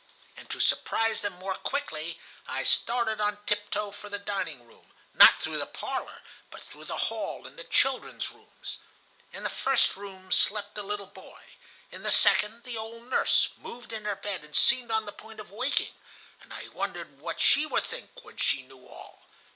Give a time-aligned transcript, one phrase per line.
[0.35, 5.39] "And to surprise them more quickly, I started on tiptoe for the dining room, not
[5.39, 8.79] through the parlor, but through the hall and the children's rooms.
[9.31, 11.43] In the first room slept the little boy.
[11.91, 15.39] In the second, the old nurse moved in her bed, and seemed on the point
[15.39, 15.93] of waking,
[16.41, 19.21] and I wondered what she would think when she knew all.